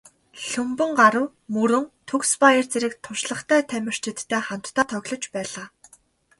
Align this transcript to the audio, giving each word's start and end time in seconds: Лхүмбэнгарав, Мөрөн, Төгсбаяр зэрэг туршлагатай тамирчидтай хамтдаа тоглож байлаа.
Лхүмбэнгарав, 0.41 1.27
Мөрөн, 1.53 1.85
Төгсбаяр 2.07 2.65
зэрэг 2.71 2.93
туршлагатай 3.03 3.61
тамирчидтай 3.69 4.41
хамтдаа 4.47 4.85
тоглож 4.91 5.23
байлаа. 5.35 5.67